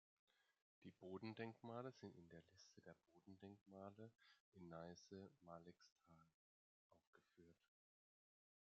Die 0.83 0.89
Bodendenkmale 0.89 1.91
sind 1.91 2.15
in 2.15 2.27
der 2.29 2.41
Liste 2.51 2.81
der 2.81 2.95
Bodendenkmale 3.05 4.09
in 4.55 4.67
Neiße-Malxetal 4.67 6.25
aufgeführt. 6.89 7.69